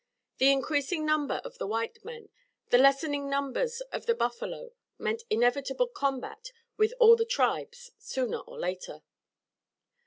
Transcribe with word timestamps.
The 0.39 0.51
increasing 0.51 1.05
number 1.05 1.39
of 1.43 1.59
the 1.59 1.67
white 1.67 2.03
men, 2.03 2.29
the 2.71 2.79
lessening 2.79 3.29
numbers 3.29 3.81
of 3.91 4.07
the 4.07 4.15
buffalo, 4.15 4.71
meant 4.97 5.21
inevitable 5.29 5.89
combat 5.89 6.51
with 6.75 6.95
all 6.99 7.15
the 7.15 7.23
tribes 7.23 7.91
sooner 7.99 8.39
or 8.39 8.57
later. 8.59 9.03